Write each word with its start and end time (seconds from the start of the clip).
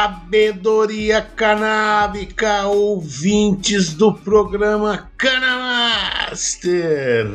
Sabedoria 0.00 1.20
canábica, 1.20 2.66
ouvintes 2.66 3.92
do 3.92 4.14
programa 4.14 5.10
Canamaster. 5.18 7.26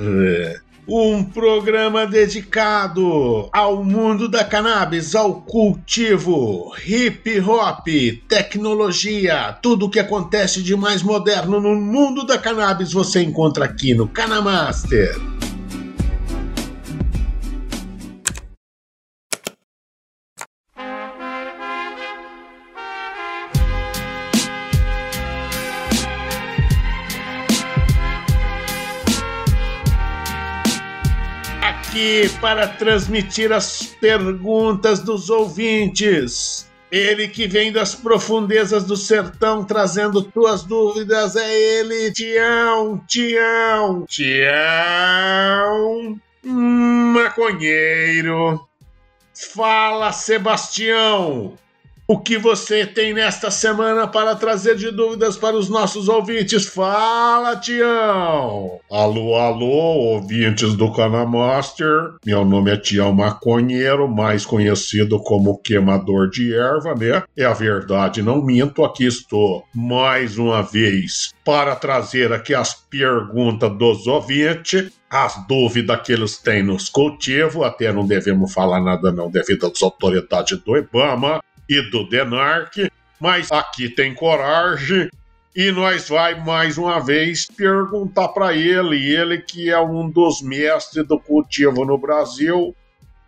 Um 0.88 1.23
programa 1.23 2.08
dedicado 2.08 3.48
ao 3.54 3.84
mundo 3.84 4.28
da 4.28 4.44
cannabis, 4.44 5.14
ao 5.14 5.41
cultivo, 5.41 6.73
hip 6.84 7.40
hop, 7.41 7.86
tecnologia, 8.28 9.55
tudo 9.62 9.86
o 9.86 9.90
que 9.90 10.00
acontece 10.00 10.63
de 10.63 10.76
mais 10.76 11.04
moderno 11.04 11.62
no 11.62 11.76
mundo 11.76 12.26
da 12.26 12.40
cannabis 12.40 12.91
você 12.91 13.22
encontra 13.22 13.66
aqui 13.66 13.94
no 13.94 14.08
Canamaster. 14.08 15.16
Aqui 31.95 32.30
para 32.41 32.67
transmitir 32.67 33.54
as 33.54 33.84
perguntas 33.84 34.99
dos 34.99 35.30
ouvintes. 35.30 36.70
Ele 36.91 37.30
que 37.30 37.48
vem 37.48 37.72
das 37.72 37.95
profundezas 37.95 38.84
do 38.84 38.98
sertão 38.98 39.63
trazendo 39.63 40.22
tuas 40.22 40.63
dúvidas 40.63 41.38
é 41.38 41.58
ele, 41.58 42.12
Tião, 42.12 43.02
Tião, 43.08 44.05
Tião, 44.09 44.50
maconheiro. 46.44 48.67
Fala, 49.33 50.11
Sebastião. 50.11 51.53
O 52.08 52.20
que 52.20 52.38
você 52.38 52.86
tem 52.86 53.16
nesta 53.16 53.50
semana 53.50 54.08
para 54.08 54.36
trazer 54.36 54.75
de 54.75 54.92
dúvidas 54.92 55.38
para 55.38 55.56
os 55.56 55.67
nossos 55.70 56.08
ouvintes? 56.08 56.67
Fala, 56.67 57.56
Tião! 57.56 58.80
Alô, 58.92 59.34
alô, 59.34 59.66
ouvintes 59.66 60.76
do 60.76 60.94
Canamaster. 60.94 62.14
Meu 62.23 62.45
nome 62.45 62.70
é 62.70 62.78
Tião 62.78 63.11
Maconheiro, 63.11 64.08
mais 64.08 64.45
conhecido 64.45 65.17
como 65.17 65.58
queimador 65.58 66.30
de 66.30 66.53
erva, 66.53 66.94
né? 66.94 67.23
É 67.36 67.44
a 67.44 67.53
verdade, 67.53 68.22
não 68.22 68.39
minto, 68.39 68.86
aqui 68.86 69.08
estou 69.08 69.66
mais 69.73 70.38
uma 70.38 70.61
vez 70.61 71.33
para 71.44 71.76
trazer 71.76 72.31
aqui 72.31 72.53
as 72.53 72.76
perguntas 72.76 73.76
dos 73.80 74.06
ouvintes 74.06 74.92
as 75.08 75.48
dúvidas 75.48 76.02
que 76.02 76.11
eles 76.11 76.38
têm 76.38 76.61
nos 76.61 76.89
cultivos, 76.89 77.64
até 77.64 77.94
não 77.94 78.06
devemos 78.06 78.52
falar 78.52 78.81
nada 78.81 79.14
não 79.14 79.31
devido 79.31 79.66
às 79.66 79.81
autoridades 79.81 80.58
do 80.59 80.76
IBAMA, 80.76 81.39
e 81.67 81.81
do 81.89 82.08
Denark, 82.08 82.89
mas 83.19 83.52
aqui 83.52 83.89
tem 83.89 84.13
coragem 84.13 85.09
e 85.55 85.71
nós 85.71 86.09
vai 86.09 86.35
mais 86.35 86.77
uma 86.77 86.99
vez 86.99 87.47
perguntar 87.47 88.27
para 88.30 88.53
ele, 88.53 89.09
ele 89.09 89.38
que 89.38 89.69
é 89.69 89.80
um 89.80 90.09
dos 90.09 90.41
mestres 90.41 91.08
do 91.08 91.17
cultivo 91.17 91.86
no 91.86 91.97
Brasil, 91.97 92.75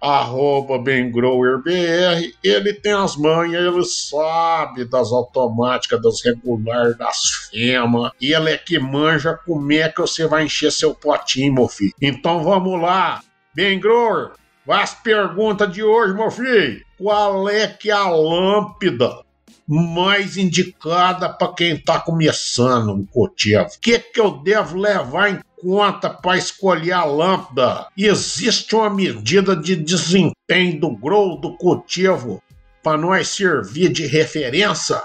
arroba 0.01 0.77
BenGrowerBR, 0.77 2.33
ele 2.43 2.73
tem 2.73 2.91
as 2.91 3.15
manhas, 3.15 3.61
ele 3.61 3.85
sabe 3.85 4.85
das 4.85 5.11
automáticas, 5.11 6.01
das 6.01 6.21
regulares, 6.21 6.97
das 6.97 7.49
FEMA, 7.49 8.11
e 8.19 8.33
ele 8.33 8.51
é 8.51 8.57
que 8.57 8.77
manja 8.77 9.33
como 9.33 9.71
é 9.71 9.89
que 9.89 10.01
você 10.01 10.27
vai 10.27 10.43
encher 10.43 10.71
seu 10.71 10.93
potinho, 10.93 11.53
meu 11.53 11.67
filho. 11.69 11.93
Então 12.01 12.43
vamos 12.43 12.79
lá, 12.79 13.21
BenGrower, 13.55 14.31
as 14.67 14.93
perguntas 14.93 15.71
de 15.71 15.81
hoje, 15.81 16.13
meu 16.13 16.29
filho. 16.29 16.85
Qual 16.97 17.47
é 17.47 17.67
que 17.67 17.91
é 17.91 17.93
a 17.93 18.09
lâmpada 18.09 19.21
mais 19.67 20.35
indicada 20.35 21.29
para 21.29 21.53
quem 21.53 21.75
está 21.75 21.99
começando 21.99 22.91
um 22.91 23.05
cultivo? 23.05 23.65
O 23.65 23.79
que, 23.79 23.99
que 23.99 24.19
eu 24.19 24.31
devo 24.31 24.79
levar 24.79 25.29
em 25.29 25.39
conta 25.61 26.09
para 26.09 26.37
escolher 26.37 26.93
a 26.93 27.03
lâmpada? 27.05 27.85
Existe 27.95 28.73
uma 28.73 28.89
medida 28.89 29.55
de 29.55 29.75
desempenho 29.75 30.79
do 30.79 30.89
grow 30.89 31.39
do 31.39 31.55
cultivo 31.57 32.41
para 32.81 32.97
nós 32.97 33.27
servir 33.27 33.89
de 33.89 34.07
referência? 34.07 35.03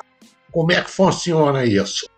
Como 0.50 0.72
é 0.72 0.80
que 0.80 0.91
funciona 0.91 1.66
isso? 1.66 2.09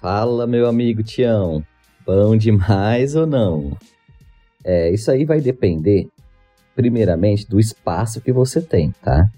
Fala, 0.00 0.46
meu 0.46 0.66
amigo 0.66 1.02
Tião. 1.02 1.62
Bom 2.06 2.38
demais 2.38 3.14
ou 3.14 3.26
não? 3.26 3.76
É, 4.64 4.90
isso 4.90 5.10
aí 5.10 5.26
vai 5.26 5.42
depender 5.42 6.08
primeiramente, 6.74 7.48
do 7.48 7.58
espaço 7.58 8.20
que 8.20 8.32
você 8.32 8.60
tem, 8.60 8.92
tá? 9.02 9.28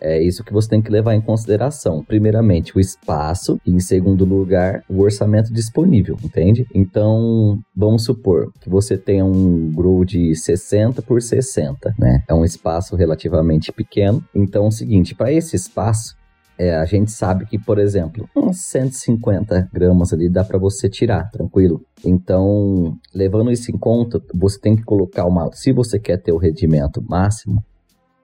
É 0.00 0.22
isso 0.22 0.44
que 0.44 0.52
você 0.52 0.68
tem 0.68 0.82
que 0.82 0.90
levar 0.90 1.14
em 1.14 1.20
consideração. 1.20 2.04
Primeiramente, 2.04 2.76
o 2.76 2.80
espaço 2.80 3.58
e, 3.64 3.70
em 3.70 3.80
segundo 3.80 4.24
lugar, 4.24 4.82
o 4.88 5.00
orçamento 5.00 5.52
disponível, 5.52 6.18
entende? 6.22 6.66
Então, 6.74 7.58
vamos 7.74 8.04
supor 8.04 8.52
que 8.60 8.68
você 8.68 8.98
tenha 8.98 9.24
um 9.24 9.72
grow 9.72 10.04
de 10.04 10.34
60 10.34 11.00
por 11.00 11.22
60, 11.22 11.94
né? 11.98 12.22
É 12.28 12.34
um 12.34 12.44
espaço 12.44 12.94
relativamente 12.96 13.72
pequeno. 13.72 14.22
Então, 14.34 14.66
é 14.66 14.68
o 14.68 14.72
seguinte, 14.72 15.14
para 15.14 15.32
esse 15.32 15.56
espaço, 15.56 16.14
é, 16.56 16.76
a 16.76 16.84
gente 16.84 17.10
sabe 17.10 17.46
que, 17.46 17.58
por 17.58 17.78
exemplo, 17.78 18.28
uns 18.36 18.58
150 18.58 19.68
gramas 19.72 20.12
ali 20.12 20.28
dá 20.28 20.44
para 20.44 20.58
você 20.58 20.88
tirar, 20.88 21.28
tranquilo. 21.30 21.84
Então, 22.04 22.96
levando 23.12 23.50
isso 23.50 23.70
em 23.72 23.78
conta, 23.78 24.22
você 24.32 24.58
tem 24.58 24.76
que 24.76 24.84
colocar 24.84 25.24
uma. 25.26 25.50
Se 25.52 25.72
você 25.72 25.98
quer 25.98 26.16
ter 26.18 26.32
o 26.32 26.38
rendimento 26.38 27.02
máximo, 27.02 27.62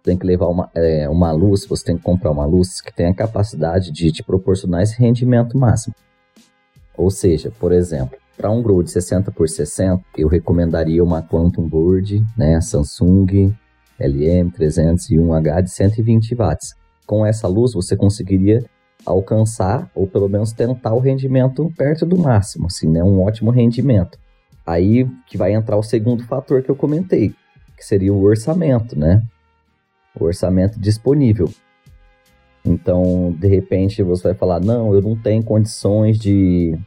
tem 0.03 0.17
que 0.17 0.27
levar 0.27 0.47
uma, 0.47 0.71
é, 0.75 1.09
uma 1.09 1.33
luz, 1.33 1.67
você 1.67 1.85
tem 1.87 1.97
que 1.97 2.03
comprar 2.03 2.31
uma 2.31 2.47
luz 2.47 2.81
que 2.81 2.95
tenha 2.95 3.11
a 3.11 3.15
capacidade 3.15 3.91
de 3.91 4.13
te 4.13 4.23
proporcionar 4.23 4.83
esse 4.83 4.97
rendimento 4.97 5.59
máximo. 5.59 5.95
Ou 6.97 7.11
seja, 7.11 7.53
por 7.59 7.73
exemplo, 7.73 8.17
para 8.37 8.51
um 8.51 8.63
grow 8.63 8.83
de 8.83 8.91
60 8.91 9.31
por 9.33 9.49
60, 9.49 10.03
eu 10.17 10.29
recomendaria 10.29 11.03
uma 11.03 11.23
Quantum 11.23 11.69
Board, 11.69 12.25
né, 12.37 12.61
Samsung 12.61 13.55
LM301H 14.01 15.63
de 15.63 15.71
120 15.71 16.35
watts 16.35 16.80
com 17.11 17.27
essa 17.27 17.49
luz 17.49 17.73
você 17.73 17.97
conseguiria 17.97 18.65
alcançar 19.05 19.91
ou 19.97 20.07
pelo 20.07 20.29
menos 20.29 20.53
tentar 20.53 20.95
o 20.95 21.01
rendimento 21.01 21.69
perto 21.77 22.07
do 22.07 22.17
máximo, 22.17 22.69
assim, 22.69 22.89
né? 22.89 23.03
Um 23.03 23.21
ótimo 23.21 23.51
rendimento. 23.51 24.17
Aí 24.65 25.09
que 25.27 25.37
vai 25.37 25.53
entrar 25.53 25.77
o 25.77 25.83
segundo 25.83 26.23
fator 26.23 26.63
que 26.63 26.71
eu 26.71 26.77
comentei, 26.77 27.35
que 27.77 27.85
seria 27.85 28.15
o 28.15 28.23
orçamento, 28.23 28.97
né? 28.97 29.25
O 30.15 30.23
orçamento 30.23 30.79
disponível. 30.79 31.51
Então, 32.65 33.35
de 33.37 33.49
repente, 33.49 34.05
você 34.05 34.29
vai 34.29 34.35
falar: 34.35 34.61
não, 34.61 34.95
eu 34.95 35.03
não 35.03 35.17
tenho 35.17 35.43
condições 35.43 36.17
de 36.17 36.79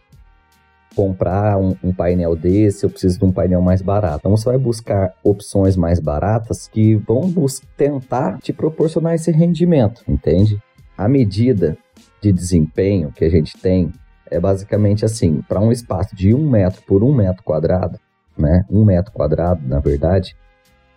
comprar 0.95 1.57
um, 1.57 1.75
um, 1.83 1.93
painel 1.93 2.35
desse, 2.35 2.85
eu 2.85 2.89
preciso 2.89 3.19
de 3.19 3.25
um 3.25 3.31
painel 3.31 3.61
mais 3.61 3.81
barato. 3.81 4.19
Então 4.19 4.35
você 4.35 4.45
vai 4.45 4.57
buscar 4.57 5.13
opções 5.23 5.75
mais 5.75 5.99
baratas 5.99 6.67
que 6.67 6.95
vão 6.95 7.33
tentar 7.75 8.37
te 8.39 8.53
proporcionar 8.53 9.15
esse 9.15 9.31
rendimento, 9.31 10.03
entende? 10.07 10.57
A 10.97 11.07
medida 11.07 11.77
de 12.21 12.31
desempenho 12.31 13.11
que 13.11 13.25
a 13.25 13.29
gente 13.29 13.57
tem 13.57 13.91
é 14.29 14.39
basicamente 14.39 15.05
assim: 15.05 15.41
para 15.47 15.59
um 15.59 15.71
espaço 15.71 16.15
de 16.15 16.33
um 16.33 16.49
metro 16.49 16.81
por 16.83 17.03
um 17.03 17.13
metro 17.13 17.43
quadrado, 17.43 17.99
né? 18.37 18.65
Um 18.69 18.83
metro 18.83 19.11
quadrado, 19.11 19.67
na 19.67 19.79
verdade, 19.79 20.35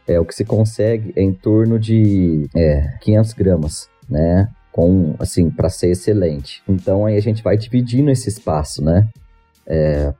é 0.06 0.20
o 0.20 0.24
que 0.24 0.34
se 0.34 0.44
consegue 0.44 1.12
em 1.16 1.32
torno 1.32 1.78
de 1.78 2.48
é, 2.54 2.96
500 3.00 3.32
gramas, 3.32 3.88
né? 4.08 4.48
Com, 4.70 5.14
assim, 5.18 5.50
para 5.50 5.68
ser 5.68 5.90
excelente. 5.90 6.62
Então 6.68 7.06
aí 7.06 7.16
a 7.16 7.22
gente 7.22 7.42
vai 7.42 7.56
dividindo 7.56 8.10
esse 8.10 8.28
espaço, 8.28 8.84
né? 8.84 9.08
É, 9.66 10.14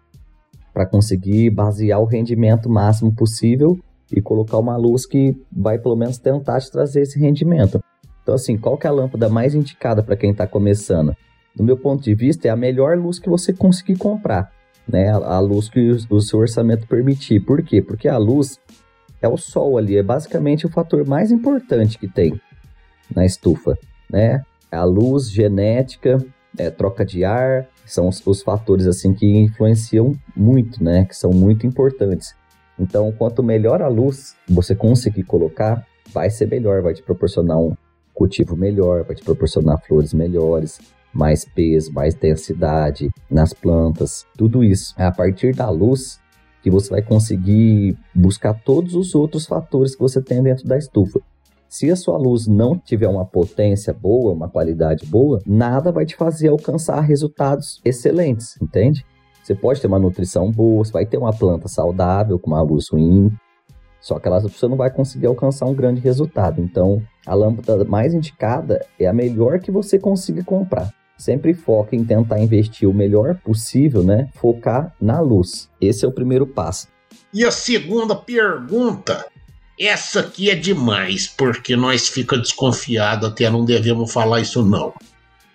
para 0.73 0.87
conseguir 0.87 1.51
basear 1.51 2.01
o 2.01 2.05
rendimento 2.05 2.69
máximo 2.69 3.15
possível 3.15 3.79
e 4.13 4.21
colocar 4.21 4.59
uma 4.59 4.77
luz 4.77 5.07
que 5.07 5.37
vai 5.51 5.79
pelo 5.79 5.97
menos 5.97 6.19
tentar 6.19 6.61
te 6.61 6.71
trazer 6.71 7.03
esse 7.03 7.19
rendimento. 7.19 7.81
Então, 8.23 8.35
assim, 8.35 8.59
qual 8.59 8.77
que 8.77 8.87
é 8.87 8.91
a 8.91 8.93
lâmpada 8.93 9.29
mais 9.29 9.55
indicada 9.55 10.03
para 10.03 10.17
quem 10.17 10.33
está 10.33 10.47
começando? 10.47 11.17
Do 11.55 11.65
meu 11.65 11.77
ponto 11.77 12.03
de 12.03 12.15
vista, 12.15 12.49
é 12.49 12.51
a 12.51 12.57
melhor 12.57 12.99
luz 12.99 13.19
que 13.19 13.31
você 13.31 13.53
conseguir 13.53 13.97
comprar, 13.97 14.53
né? 14.87 15.11
A 15.11 15.39
luz 15.39 15.69
que 15.69 15.97
o 16.11 16.21
seu 16.21 16.41
orçamento 16.41 16.87
permitir. 16.87 17.41
Por 17.41 17.63
quê? 17.63 17.81
Porque 17.81 18.09
a 18.09 18.19
luz 18.19 18.61
é 19.23 19.29
o 19.29 19.37
sol 19.37 19.79
ali, 19.79 19.97
é 19.97 20.03
basicamente 20.03 20.67
o 20.67 20.69
fator 20.69 21.07
mais 21.07 21.33
importante 21.33 21.99
que 21.99 22.09
tem 22.09 22.39
na 23.15 23.25
estufa, 23.25 23.79
né? 24.11 24.43
A 24.71 24.85
luz 24.85 25.31
genética, 25.31 26.19
é, 26.59 26.69
troca 26.69 27.05
de 27.05 27.25
ar, 27.25 27.67
são 27.93 28.09
os, 28.09 28.25
os, 28.27 28.43
fatores 28.43 28.87
assim 28.87 29.13
que 29.15 29.27
influenciam 29.27 30.15
muito, 30.37 30.83
né? 30.83 31.05
Que 31.05 31.17
são 31.17 31.31
muito 31.31 31.67
importantes. 31.67 32.35
Então, 32.79 33.11
quanto 33.13 33.43
melhor 33.43 33.81
a 33.83 33.89
luz 33.89 34.37
você 34.49 34.75
conseguir 34.75 35.23
colocar, 35.23 35.87
vai 36.13 36.31
ser 36.31 36.47
melhor, 36.49 36.83
vai 36.83 36.95
te 36.95 37.03
proporcionar 37.03 37.59
um 37.59 37.75
cultivo 38.13 38.57
melhor, 38.57 39.05
vai 39.05 39.15
te 39.15 39.23
proporcionar 39.23 39.81
flores 39.87 40.13
melhores, 40.13 40.79
mais 41.13 41.45
peso, 41.45 41.93
mais 41.93 42.15
densidade 42.15 43.11
nas 43.31 43.53
plantas, 43.53 44.27
tudo 44.37 44.63
isso. 44.63 44.95
É 44.99 45.05
a 45.05 45.13
partir 45.13 45.55
da 45.55 45.71
luz 45.71 46.21
que 46.63 46.71
você 46.71 46.91
vai 46.91 47.03
conseguir 47.03 47.97
buscar 48.15 48.53
todos 48.53 48.95
os 48.95 49.15
outros 49.15 49.47
fatores 49.47 49.95
que 49.95 50.03
você 50.03 50.21
tem 50.21 50.43
dentro 50.43 50.67
da 50.67 50.77
estufa. 50.77 51.21
Se 51.77 51.91
a 51.91 51.95
sua 51.95 52.17
luz 52.17 52.47
não 52.47 52.79
tiver 52.79 53.07
uma 53.07 53.27
potência 53.27 53.93
boa, 53.93 54.33
uma 54.33 54.49
qualidade 54.49 55.05
boa, 55.05 55.43
nada 55.45 55.93
vai 55.93 56.07
te 56.07 56.17
fazer 56.17 56.49
alcançar 56.49 57.03
resultados 57.03 57.83
excelentes, 57.85 58.59
entende? 58.63 59.05
Você 59.43 59.55
pode 59.55 59.79
ter 59.79 59.87
uma 59.87 59.99
nutrição 59.99 60.51
boa, 60.51 60.83
você 60.83 60.91
vai 60.91 61.05
ter 61.05 61.19
uma 61.19 61.35
planta 61.35 61.69
saudável 61.69 62.39
com 62.39 62.47
uma 62.47 62.63
luz 62.63 62.89
ruim, 62.89 63.31
só 64.01 64.19
que 64.19 64.27
ela, 64.27 64.41
você 64.41 64.67
não 64.67 64.79
vai 64.79 64.91
conseguir 64.91 65.27
alcançar 65.27 65.67
um 65.67 65.75
grande 65.75 66.01
resultado. 66.01 66.63
Então, 66.63 67.03
a 67.27 67.35
lâmpada 67.35 67.85
mais 67.85 68.15
indicada 68.15 68.83
é 68.99 69.07
a 69.07 69.13
melhor 69.13 69.61
que 69.61 69.71
você 69.71 69.99
consiga 69.99 70.43
comprar. 70.43 70.91
Sempre 71.19 71.53
foca 71.53 71.95
em 71.95 72.03
tentar 72.07 72.41
investir 72.41 72.89
o 72.89 72.95
melhor 72.95 73.39
possível, 73.45 74.03
né? 74.03 74.31
Focar 74.33 74.97
na 74.99 75.21
luz. 75.21 75.69
Esse 75.79 76.07
é 76.07 76.09
o 76.09 76.13
primeiro 76.13 76.47
passo. 76.47 76.89
E 77.35 77.45
a 77.45 77.51
segunda 77.51 78.17
pergunta 78.17 79.27
essa 79.79 80.21
aqui 80.21 80.51
é 80.51 80.55
demais, 80.55 81.27
porque 81.27 81.77
nós 81.77 82.09
fica 82.09 82.39
desconfiado 82.39 83.27
até 83.27 83.51
não 83.51 83.65
devemos 83.65 84.13
falar 84.13 84.41
isso 84.41 84.65
não. 84.65 84.95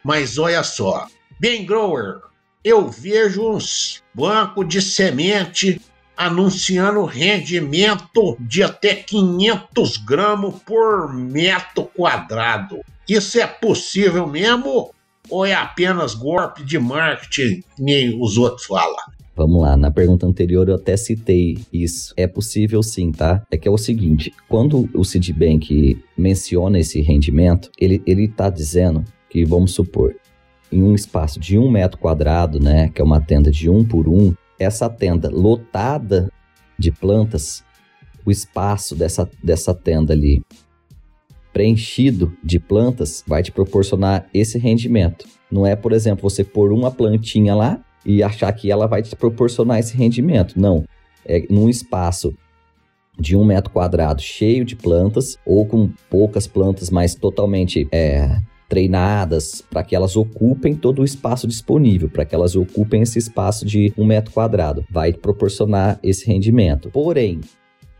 Mas 0.03 0.38
olha 0.38 0.63
só, 0.63 1.07
bem 1.39 1.65
grower, 1.65 2.19
eu 2.63 2.88
vejo 2.88 3.50
uns 3.50 4.03
bancos 4.13 4.68
de 4.68 4.81
semente 4.81 5.81
anunciando 6.15 7.03
rendimento 7.06 8.38
de 8.39 8.62
até 8.62 8.94
500 8.94 9.97
gramas 9.97 10.56
por 10.63 11.12
metro 11.12 11.85
quadrado. 11.85 12.81
Isso 13.09 13.39
é 13.39 13.47
possível 13.47 14.27
mesmo 14.27 14.94
ou 15.29 15.45
é 15.45 15.53
apenas 15.53 16.13
golpe 16.13 16.63
de 16.63 16.77
marketing, 16.77 17.63
nem 17.79 18.21
os 18.21 18.38
outros 18.38 18.67
falam? 18.67 18.95
Vamos 19.35 19.61
lá, 19.61 19.77
na 19.77 19.89
pergunta 19.89 20.27
anterior 20.27 20.67
eu 20.67 20.75
até 20.75 20.97
citei 20.97 21.57
isso. 21.71 22.13
É 22.17 22.27
possível 22.27 22.83
sim, 22.83 23.11
tá? 23.11 23.43
É 23.49 23.57
que 23.57 23.67
é 23.67 23.71
o 23.71 23.77
seguinte, 23.77 24.33
quando 24.47 24.89
o 24.93 25.03
Citibank 25.03 25.97
menciona 26.17 26.77
esse 26.79 27.01
rendimento, 27.01 27.71
ele, 27.79 28.01
ele 28.05 28.27
tá 28.27 28.49
dizendo 28.49 29.05
que, 29.29 29.45
vamos 29.45 29.73
supor, 29.73 30.15
em 30.71 30.83
um 30.83 30.93
espaço 30.93 31.39
de 31.39 31.57
um 31.57 31.71
metro 31.71 31.97
quadrado, 31.97 32.59
né, 32.59 32.89
que 32.89 33.01
é 33.01 33.03
uma 33.03 33.21
tenda 33.21 33.49
de 33.49 33.69
um 33.69 33.85
por 33.85 34.07
um, 34.07 34.33
essa 34.59 34.89
tenda 34.89 35.29
lotada 35.29 36.31
de 36.77 36.91
plantas, 36.91 37.63
o 38.25 38.31
espaço 38.31 38.95
dessa, 38.95 39.29
dessa 39.43 39.73
tenda 39.73 40.13
ali 40.13 40.41
preenchido 41.51 42.33
de 42.43 42.59
plantas 42.59 43.23
vai 43.27 43.43
te 43.43 43.51
proporcionar 43.51 44.27
esse 44.33 44.57
rendimento. 44.57 45.25
Não 45.51 45.65
é, 45.65 45.75
por 45.75 45.91
exemplo, 45.91 46.29
você 46.29 46.43
pôr 46.43 46.71
uma 46.71 46.91
plantinha 46.91 47.53
lá 47.53 47.83
e 48.06 48.24
achar 48.24 48.51
que 48.53 48.71
ela 48.71 48.88
vai 48.88 49.01
te 49.01 49.15
proporcionar 49.15 49.80
esse 49.80 49.95
rendimento. 49.95 50.59
Não. 50.59 50.83
É 51.25 51.45
num 51.50 51.69
espaço 51.69 52.33
de 53.19 53.36
um 53.36 53.45
metro 53.45 53.71
quadrado 53.71 54.21
cheio 54.21 54.65
de 54.65 54.75
plantas 54.75 55.38
ou 55.45 55.65
com 55.65 55.89
poucas 56.09 56.48
plantas, 56.48 56.89
mas 56.89 57.13
totalmente 57.13 57.88
é, 57.92 58.39
treinadas 58.68 59.62
para 59.69 59.83
que 59.83 59.95
elas 59.95 60.15
ocupem 60.15 60.74
todo 60.74 61.01
o 61.01 61.06
espaço 61.06 61.48
disponível, 61.48 62.09
para 62.09 62.25
que 62.25 62.33
elas 62.33 62.56
ocupem 62.56 63.01
esse 63.01 63.19
espaço 63.19 63.65
de 63.65 63.94
um 63.98 64.06
metro 64.06 64.31
quadrado. 64.31 64.83
Vai 64.89 65.13
proporcionar 65.13 66.00
esse 66.01 66.25
rendimento. 66.25 66.89
Porém, 66.89 67.42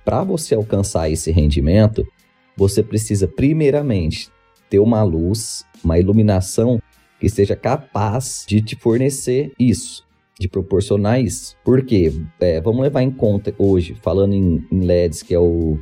para 0.04 0.24
você 0.24 0.56
alcançar 0.56 1.12
esse 1.12 1.30
rendimento, 1.30 2.08
você 2.56 2.82
precisa 2.82 3.28
primeiramente 3.28 4.30
ter 4.70 4.80
uma 4.80 5.04
luz, 5.04 5.66
uma 5.84 6.00
iluminação 6.00 6.81
que 7.22 7.30
seja 7.30 7.56
capaz 7.56 8.44
de 8.48 8.62
te 8.64 8.76
fornecer 8.76 9.54
isso, 9.60 10.04
de 10.40 10.50
proporcionar 10.50 11.22
isso. 11.22 11.56
Por 11.64 11.86
quê? 11.86 12.12
É, 12.40 12.60
vamos 12.60 12.82
levar 12.82 13.04
em 13.04 13.12
conta 13.12 13.54
hoje, 13.60 13.96
falando 14.02 14.34
em, 14.34 14.66
em 14.72 14.80
LEDs, 14.80 15.22
que 15.22 15.32
é 15.32 15.40
o, 15.40 15.78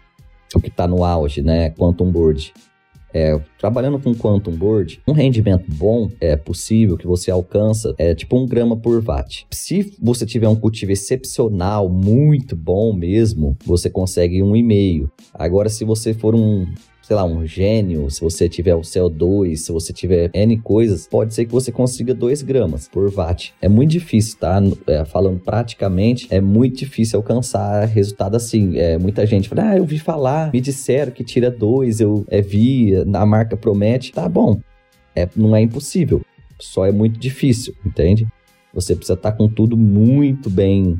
o 0.54 0.60
que 0.60 0.68
está 0.68 0.86
no 0.86 1.06
auge, 1.06 1.42
né? 1.42 1.70
Quantum 1.70 2.12
Board. 2.12 2.54
É, 3.14 3.40
trabalhando 3.58 3.98
com 4.00 4.14
Quantum 4.14 4.52
Board, 4.52 5.02
um 5.08 5.14
rendimento 5.14 5.66
bom 5.74 6.12
é 6.20 6.36
possível 6.36 6.96
que 6.96 7.08
você 7.08 7.32
alcança 7.32 7.96
é 7.98 8.14
tipo 8.14 8.38
um 8.38 8.46
grama 8.46 8.76
por 8.76 9.02
watt. 9.02 9.48
Se 9.50 9.96
você 10.00 10.26
tiver 10.26 10.48
um 10.50 10.56
cultivo 10.58 10.92
excepcional, 10.92 11.90
muito 11.90 12.56
bom 12.56 12.94
mesmo, 12.94 13.58
você 13.66 13.90
consegue 13.90 14.44
um 14.44 14.56
e 14.56 14.62
meio. 14.62 15.10
Agora, 15.34 15.70
se 15.70 15.86
você 15.86 16.14
for 16.14 16.36
um 16.36 16.68
sei 17.02 17.16
lá, 17.16 17.24
um 17.24 17.46
gênio, 17.46 18.10
se 18.10 18.22
você 18.22 18.48
tiver 18.48 18.76
o 18.76 18.82
CO2, 18.82 19.56
se 19.56 19.72
você 19.72 19.92
tiver 19.92 20.30
N 20.34 20.58
coisas, 20.58 21.08
pode 21.08 21.34
ser 21.34 21.46
que 21.46 21.52
você 21.52 21.72
consiga 21.72 22.14
2 22.14 22.44
gramas 22.44 22.88
por 22.88 23.12
watt. 23.12 23.54
É 23.62 23.68
muito 23.68 23.92
difícil, 23.92 24.38
tá? 24.40 24.62
É, 24.86 25.04
falando 25.06 25.40
praticamente, 25.40 26.28
é 26.30 26.40
muito 26.40 26.78
difícil 26.78 27.18
alcançar 27.18 27.86
resultado 27.86 28.36
assim. 28.36 28.78
É, 28.78 28.98
muita 28.98 29.26
gente 29.26 29.50
fala, 29.50 29.72
ah, 29.72 29.78
eu 29.78 29.86
vi 29.86 29.98
falar, 29.98 30.52
me 30.54 30.62
disseram 30.62 31.12
que 31.12 31.24
tira 31.24 31.50
2, 31.50 32.00
eu 32.00 32.26
é, 32.28 32.42
vi, 32.42 32.94
a 32.96 33.26
marca 33.26 33.58
promete. 33.58 34.12
Tá 34.12 34.30
bom, 34.30 34.60
é, 35.16 35.28
não 35.36 35.56
é 35.56 35.62
impossível, 35.62 36.22
só 36.60 36.86
é 36.86 36.92
muito 36.92 37.20
difícil, 37.20 37.74
entende? 37.86 38.28
Você 38.74 38.96
precisa 38.96 39.14
estar 39.14 39.32
tá 39.32 39.38
com 39.38 39.48
tudo 39.48 39.76
muito 39.76 40.50
bem 40.50 40.98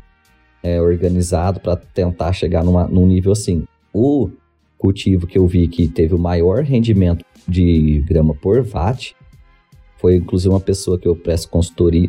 é, 0.62 0.80
organizado 0.80 1.60
para 1.60 1.76
tentar 1.76 2.32
chegar 2.32 2.64
numa, 2.64 2.86
num 2.86 3.06
nível 3.06 3.32
assim. 3.32 3.64
O 3.92 4.30
cultivo 4.80 5.26
que 5.26 5.38
eu 5.38 5.46
vi 5.46 5.68
que 5.68 5.86
teve 5.86 6.14
o 6.14 6.18
maior 6.18 6.64
rendimento 6.64 7.24
de 7.46 8.00
grama 8.00 8.34
por 8.34 8.66
watt 8.66 9.14
foi 9.98 10.16
inclusive 10.16 10.48
uma 10.48 10.60
pessoa 10.60 10.98
que 10.98 11.06
eu 11.06 11.14
presto 11.14 11.50
consultoria. 11.50 12.08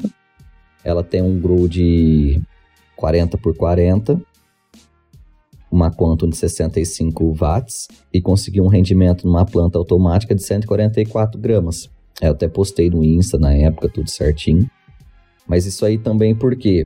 Ela 0.81 1.03
tem 1.03 1.21
um 1.21 1.37
grow 1.39 1.67
de 1.67 2.41
40 2.95 3.37
por 3.37 3.53
40, 3.53 4.19
uma 5.69 5.91
Quantum 5.91 6.29
de 6.29 6.37
65 6.37 7.33
watts 7.33 7.89
e 8.13 8.21
conseguiu 8.21 8.63
um 8.63 8.69
rendimento 8.69 9.27
numa 9.27 9.45
planta 9.45 9.77
automática 9.77 10.33
de 10.33 10.41
144 10.41 11.39
gramas. 11.39 11.89
Eu 12.21 12.31
até 12.31 12.47
postei 12.47 12.89
no 12.89 13.03
Insta 13.03 13.37
na 13.37 13.53
época, 13.53 13.89
tudo 13.89 14.09
certinho. 14.09 14.69
Mas 15.45 15.65
isso 15.65 15.85
aí 15.85 15.97
também 15.97 16.33
porque 16.33 16.83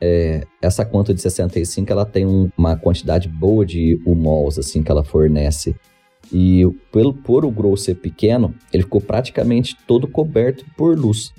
é, 0.00 0.46
essa 0.60 0.84
conta 0.84 1.14
de 1.14 1.20
65 1.20 1.90
ela 1.90 2.04
tem 2.04 2.26
um, 2.26 2.50
uma 2.56 2.76
quantidade 2.76 3.28
boa 3.28 3.64
de 3.64 4.00
humols 4.04 4.58
assim 4.58 4.82
que 4.82 4.90
ela 4.90 5.04
fornece. 5.04 5.74
E 6.32 6.64
pelo 6.92 7.14
por 7.14 7.44
o 7.44 7.50
grow 7.50 7.76
ser 7.76 7.94
pequeno, 7.94 8.54
ele 8.72 8.82
ficou 8.82 9.00
praticamente 9.00 9.76
todo 9.86 10.08
coberto 10.08 10.64
por 10.76 10.98
luz 10.98 11.32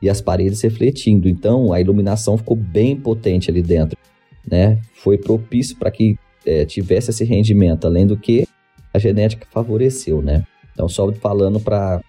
e 0.00 0.08
as 0.08 0.20
paredes 0.20 0.60
refletindo. 0.60 1.28
Então 1.28 1.72
a 1.72 1.80
iluminação 1.80 2.36
ficou 2.36 2.56
bem 2.56 2.96
potente 2.96 3.50
ali 3.50 3.62
dentro, 3.62 3.98
né? 4.46 4.78
Foi 4.94 5.16
propício 5.16 5.76
para 5.76 5.90
que 5.90 6.18
é, 6.44 6.64
tivesse 6.64 7.10
esse 7.10 7.24
rendimento, 7.24 7.86
além 7.86 8.06
do 8.06 8.16
que 8.16 8.46
a 8.92 8.98
genética 8.98 9.46
favoreceu, 9.50 10.20
né? 10.22 10.44
Então 10.72 10.88
só 10.88 11.10
falando 11.12 11.58
para 11.58 12.00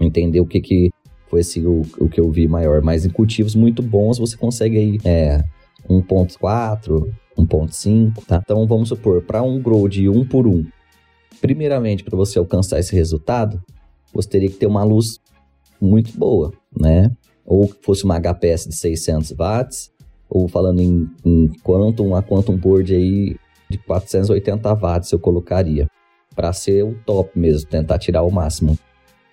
entender 0.00 0.40
o 0.40 0.46
que 0.46 0.60
que 0.60 0.90
foi 1.34 1.40
assim, 1.40 1.66
o, 1.66 1.82
o 1.98 2.08
que 2.08 2.20
eu 2.20 2.30
vi 2.30 2.46
maior. 2.46 2.80
Mas 2.80 3.04
em 3.04 3.10
cultivos 3.10 3.56
muito 3.56 3.82
bons 3.82 4.18
você 4.18 4.36
consegue 4.36 4.78
aí 4.78 4.98
é, 5.04 5.42
1.4, 5.90 7.12
1.5, 7.36 8.24
tá? 8.24 8.40
Então 8.44 8.64
vamos 8.68 8.88
supor, 8.88 9.20
para 9.20 9.42
um 9.42 9.60
grow 9.60 9.88
de 9.88 10.08
1 10.08 10.26
por 10.28 10.46
1, 10.46 10.64
primeiramente 11.40 12.04
para 12.04 12.16
você 12.16 12.38
alcançar 12.38 12.78
esse 12.78 12.94
resultado, 12.94 13.60
você 14.12 14.28
teria 14.28 14.48
que 14.48 14.54
ter 14.54 14.66
uma 14.66 14.84
luz 14.84 15.18
muito 15.80 16.16
boa, 16.16 16.52
né? 16.78 17.10
Ou 17.44 17.66
que 17.66 17.82
fosse 17.82 18.04
uma 18.04 18.20
HPS 18.20 18.68
de 18.68 18.76
600 18.76 19.32
watts, 19.32 19.90
ou 20.30 20.46
falando 20.46 20.80
em, 20.80 21.10
em 21.24 21.48
Quantum, 21.64 22.14
a 22.14 22.22
Quantum 22.22 22.56
Board 22.56 22.94
aí 22.94 23.36
de 23.68 23.78
480 23.78 24.72
watts 24.74 25.10
eu 25.10 25.18
colocaria, 25.18 25.88
para 26.36 26.52
ser 26.52 26.84
o 26.84 26.94
top 27.04 27.36
mesmo, 27.36 27.68
tentar 27.68 27.98
tirar 27.98 28.22
o 28.22 28.30
máximo. 28.30 28.78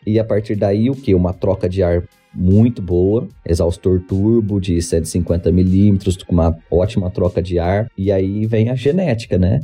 E 0.05 0.20
a 0.20 0.24
partir 0.24 0.55
daí, 0.55 0.89
o 0.89 0.96
que? 0.96 1.13
Uma 1.13 1.34
troca 1.34 1.70
de 1.70 1.84
ar 1.84 2.03
muito 2.34 2.81
boa, 2.81 3.27
exaustor 3.46 4.00
turbo 4.01 4.60
de 4.60 4.81
150 4.81 5.51
milímetros, 5.51 6.17
com 6.17 6.34
uma 6.34 6.58
ótima 6.70 7.10
troca 7.10 7.41
de 7.41 7.60
ar. 7.60 7.89
E 7.98 8.12
aí 8.12 8.46
vem 8.46 8.70
a 8.70 8.75
genética, 8.75 9.38
né? 9.38 9.60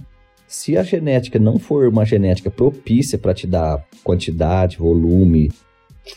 Se 0.47 0.77
a 0.77 0.83
genética 0.83 1.39
não 1.39 1.59
for 1.59 1.87
uma 1.87 2.05
genética 2.05 2.49
propícia 2.49 3.17
para 3.17 3.33
te 3.33 3.47
dar 3.47 3.83
quantidade, 4.03 4.77
volume, 4.77 5.51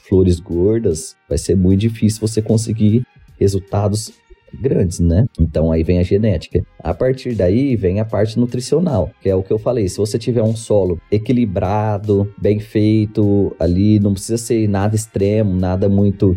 flores 0.09 0.39
gordas, 0.39 1.17
vai 1.29 1.39
ser 1.39 1.57
muito 1.57 1.81
difícil 1.81 2.21
você 2.21 2.41
conseguir 2.41 3.05
resultados 3.39 4.13
grandes, 4.59 5.01
né? 5.01 5.27
Então 5.39 5.71
aí 5.71 5.83
vem 5.83 5.99
a 5.99 6.03
genética. 6.03 6.65
A 6.79 6.95
partir 6.95 7.35
daí 7.35 7.77
vem 7.77 8.01
a 8.01 8.05
parte 8.05 8.39
nutricional, 8.39 9.11
que 9.21 9.29
é 9.29 9.35
o 9.35 9.43
que 9.43 9.53
eu 9.53 9.59
falei. 9.59 9.89
Se 9.89 9.99
você 9.99 10.19
tiver 10.19 10.43
um 10.43 10.57
solo 10.57 11.01
equilibrado, 11.11 12.33
bem 12.41 12.59
feito, 12.59 13.55
ali 13.59 14.01
não 14.01 14.13
precisa 14.13 14.39
ser 14.39 14.69
nada 14.69 14.95
extremo, 14.95 15.55
nada 15.55 15.89
muito 15.89 16.37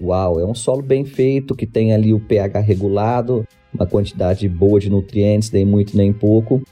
uau, 0.00 0.38
é 0.38 0.46
um 0.46 0.54
solo 0.54 0.82
bem 0.82 1.04
feito 1.04 1.56
que 1.56 1.66
tem 1.66 1.92
ali 1.92 2.14
o 2.14 2.20
pH 2.20 2.60
regulado, 2.60 3.46
uma 3.74 3.86
quantidade 3.86 4.48
boa 4.48 4.78
de 4.78 4.88
nutrientes, 4.88 5.50
nem 5.50 5.64
muito 5.64 5.96
nem 5.96 6.12
pouco. 6.12 6.62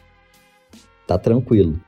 Tá 1.06 1.18
tranquilo. 1.18 1.78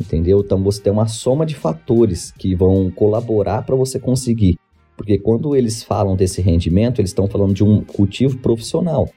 Entendeu? 0.00 0.40
Então 0.40 0.62
você 0.62 0.82
tem 0.82 0.92
uma 0.92 1.06
soma 1.06 1.46
de 1.46 1.54
fatores 1.54 2.32
que 2.32 2.54
vão 2.54 2.90
colaborar 2.90 3.62
para 3.62 3.76
você 3.76 3.98
conseguir 4.00 4.58
porque 4.96 5.18
quando 5.18 5.54
eles 5.56 5.82
falam 5.82 6.16
desse 6.16 6.40
rendimento, 6.40 7.00
eles 7.00 7.10
estão 7.10 7.26
falando 7.26 7.54
de 7.54 7.64
um 7.64 7.82
cultivo 7.82 8.38
profissional, 8.38 9.08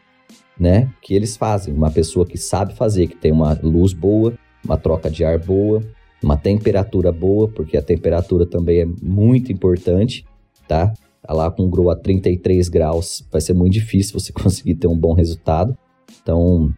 né? 0.60 0.92
Que 1.02 1.14
eles 1.14 1.38
fazem, 1.38 1.74
uma 1.74 1.92
pessoa 1.92 2.26
que 2.26 2.38
sabe 2.38 2.76
fazer, 2.76 3.08
que 3.08 3.16
tem 3.16 3.32
uma 3.32 3.58
luz 3.62 3.94
boa, 3.94 4.34
uma 4.64 4.78
troca 4.78 5.10
de 5.10 5.24
ar 5.24 5.38
boa, 5.40 5.84
uma 6.22 6.36
temperatura 6.36 7.12
boa, 7.12 7.48
porque 7.48 7.78
a 7.78 7.82
temperatura 7.82 8.46
também 8.46 8.82
é 8.82 8.86
muito 9.02 9.52
importante, 9.52 10.26
tá? 10.68 10.94
Tá 11.22 11.34
lá 11.34 11.52
com 11.52 11.70
grow 11.70 11.90
a 11.90 11.96
33 11.96 12.70
graus, 12.70 13.26
vai 13.32 13.42
ser 13.42 13.54
muito 13.54 13.74
difícil 13.74 14.20
você 14.20 14.32
conseguir 14.34 14.76
ter 14.76 14.88
um 14.88 14.98
bom 14.98 15.14
resultado. 15.14 15.78
Então, 16.22 16.74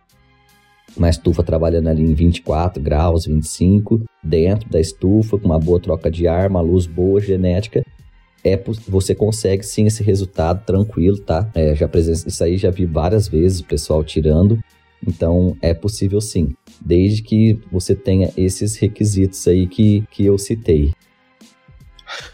uma 0.98 1.10
estufa 1.10 1.44
trabalhando 1.44 1.88
ali 1.88 2.04
em 2.04 2.14
24 2.14 2.82
graus, 2.82 3.26
25, 3.26 4.02
dentro 4.24 4.70
da 4.70 4.80
estufa, 4.80 5.38
com 5.38 5.46
uma 5.46 5.60
boa 5.60 5.80
troca 5.80 6.10
de 6.10 6.28
ar, 6.28 6.50
uma 6.50 6.62
luz 6.62 6.86
boa, 6.86 7.22
genética, 7.22 7.84
é 8.44 8.58
você 8.88 9.14
consegue 9.14 9.64
sim 9.64 9.86
esse 9.86 10.04
resultado 10.04 10.64
tranquilo, 10.66 11.18
tá? 11.18 11.50
É, 11.54 11.76
já 11.76 11.90
isso 11.94 12.44
aí 12.44 12.58
já 12.58 12.70
vi 12.70 12.86
várias 12.86 13.28
vezes 13.28 13.60
o 13.60 13.66
pessoal 13.66 14.04
tirando, 14.04 14.60
então 15.06 15.58
é 15.62 15.74
possível 15.74 16.22
sim, 16.22 16.56
desde 16.80 17.22
que 17.22 17.60
você 17.72 17.96
tenha 17.96 18.32
esses 18.38 18.76
requisitos 18.78 19.48
aí 19.48 19.68
que, 19.68 20.04
que 20.12 20.26
eu 20.26 20.38
citei. 20.38 20.94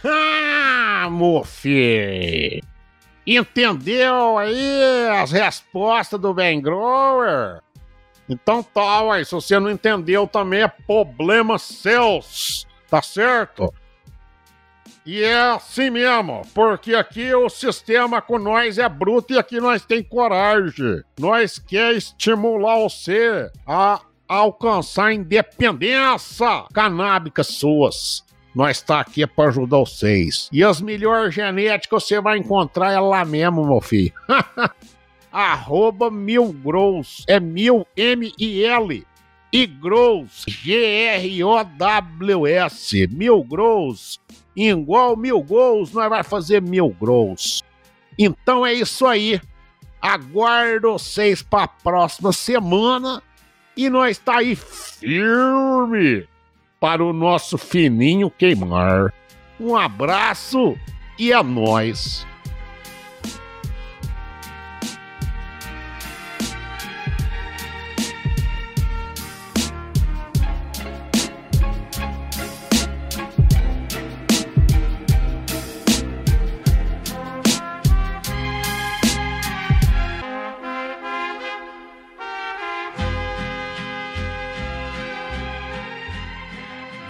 Ah, 0.04 1.08
Mufi! 1.10 2.64
Entendeu 3.28 4.38
aí 4.38 5.08
as 5.20 5.32
respostas 5.32 6.20
do 6.20 6.34
Ben 6.34 6.62
Grower? 6.62 7.60
Então 8.30 8.64
tá, 8.64 9.24
se 9.24 9.32
você 9.32 9.60
não 9.60 9.70
entendeu 9.70 10.28
também 10.28 10.62
é 10.62 10.68
problema 10.68 11.58
seus, 11.60 12.68
tá 12.90 13.02
certo? 13.02 13.74
E 15.06 15.24
é 15.24 15.40
assim 15.52 15.92
mesmo, 15.92 16.42
porque 16.54 16.96
aqui 16.96 17.34
o 17.36 17.48
sistema 17.48 18.22
com 18.22 18.40
nós 18.40 18.80
é 18.80 18.90
bruto 18.90 19.34
e 19.34 19.38
aqui 19.38 19.60
nós 19.60 19.86
tem 19.86 20.02
coragem. 20.02 21.04
Nós 21.20 21.60
quer 21.60 21.94
estimular 21.94 22.80
você 22.80 23.52
a 23.68 24.02
alcançar 24.28 25.06
a 25.08 25.14
independência 25.14 26.66
canábica 26.74 27.44
suas. 27.44 28.26
Nós 28.56 28.82
tá 28.82 29.02
aqui 29.02 29.28
para 29.28 29.50
ajudar 29.50 29.78
vocês. 29.78 30.50
E 30.52 30.64
as 30.64 30.82
melhores 30.82 31.36
genéticas 31.36 32.04
você 32.04 32.20
vai 32.20 32.40
encontrar 32.40 32.92
é 32.92 33.00
lá 33.00 33.24
mesmo, 33.24 33.64
meu 33.64 33.82
filho. 33.82 34.14
arroba 35.32 36.10
Mil 36.10 36.54
Grows. 36.54 37.26
É 37.28 37.40
Mil 37.40 37.86
M-I-L. 37.96 39.06
E 39.52 39.68
Grows, 39.68 40.46
G-R-O-W-S. 40.48 41.68
Mil 43.08 43.44
Grows. 43.44 44.20
Igual 44.56 45.18
mil 45.18 45.42
gols, 45.42 45.92
nós 45.92 46.10
vai 46.10 46.24
fazer 46.24 46.62
mil 46.62 46.90
grows. 46.90 47.64
Então 48.18 48.66
é 48.66 48.74
isso 48.74 49.06
aí. 49.06 49.42
Aguardo 50.02 50.94
vocês 50.94 51.42
para 51.42 51.64
a 51.64 51.68
próxima 51.68 52.32
semana. 52.32 53.22
E 53.76 53.90
nós 53.90 54.18
tá 54.18 54.38
aí 54.38 54.56
firme 54.56 56.26
para 56.80 57.04
o 57.04 57.12
nosso 57.12 57.58
fininho 57.58 58.32
queimar. 58.32 59.14
Um 59.60 59.76
abraço 59.76 60.78
e 61.20 61.34
é 61.34 61.44
nóis. 61.44 62.26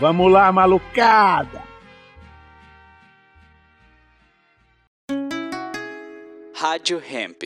Vamos 0.05 0.31
lá, 0.31 0.51
malucada! 0.51 1.63
Rádio 6.53 7.01
Hemp. 7.03 7.41